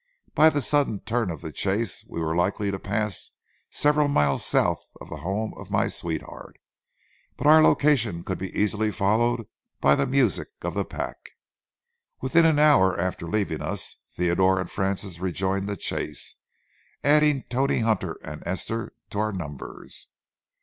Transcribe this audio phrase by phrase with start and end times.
[0.33, 3.29] By the sudden turn of the chase, we were likely to pass
[3.69, 6.57] several miles south of the home of my sweetheart,
[7.37, 9.45] but our location could be easily followed
[9.79, 11.17] by the music of the pack.
[12.19, 16.33] Within an hour after leaving us, Theodore and Frances rejoined the chase,
[17.03, 20.07] adding Tony Hunter and Esther to our numbers.